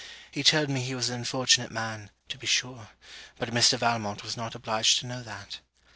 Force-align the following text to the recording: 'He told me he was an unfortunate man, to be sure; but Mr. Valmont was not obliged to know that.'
'He 0.31 0.41
told 0.41 0.67
me 0.71 0.81
he 0.81 0.95
was 0.95 1.09
an 1.09 1.17
unfortunate 1.19 1.69
man, 1.69 2.09
to 2.29 2.39
be 2.39 2.47
sure; 2.47 2.89
but 3.37 3.51
Mr. 3.53 3.77
Valmont 3.77 4.23
was 4.23 4.35
not 4.35 4.55
obliged 4.55 4.99
to 4.99 5.05
know 5.05 5.21
that.' 5.21 5.59